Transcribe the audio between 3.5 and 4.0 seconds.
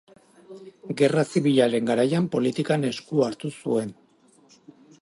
zuen.